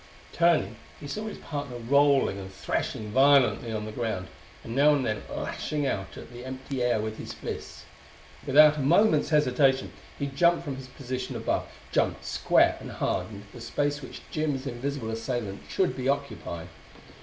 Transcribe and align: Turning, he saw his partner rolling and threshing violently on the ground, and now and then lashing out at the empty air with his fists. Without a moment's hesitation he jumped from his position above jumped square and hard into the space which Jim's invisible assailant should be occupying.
Turning, 0.33 0.77
he 0.99 1.05
saw 1.07 1.25
his 1.27 1.37
partner 1.37 1.77
rolling 1.77 2.39
and 2.39 2.51
threshing 2.51 3.11
violently 3.11 3.71
on 3.71 3.85
the 3.85 3.91
ground, 3.91 4.29
and 4.63 4.75
now 4.75 4.95
and 4.95 5.05
then 5.05 5.21
lashing 5.29 5.85
out 5.85 6.17
at 6.17 6.31
the 6.33 6.43
empty 6.43 6.81
air 6.81 6.99
with 6.99 7.19
his 7.19 7.33
fists. 7.33 7.85
Without 8.47 8.77
a 8.77 8.81
moment's 8.81 9.29
hesitation 9.29 9.93
he 10.17 10.25
jumped 10.25 10.63
from 10.63 10.77
his 10.77 10.87
position 10.87 11.35
above 11.35 11.67
jumped 11.91 12.25
square 12.25 12.77
and 12.79 12.93
hard 12.93 13.29
into 13.29 13.45
the 13.53 13.61
space 13.61 14.01
which 14.01 14.21
Jim's 14.31 14.65
invisible 14.65 15.11
assailant 15.11 15.61
should 15.69 15.95
be 15.95 16.09
occupying. 16.09 16.69